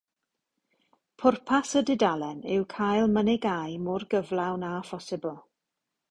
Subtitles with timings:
[1.23, 5.37] Pwrpas y dudalen yw cael mynegai mor gyflawn â phosibl.